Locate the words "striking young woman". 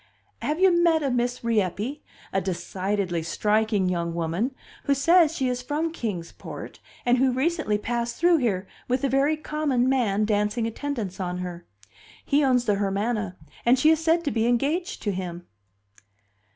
3.21-4.55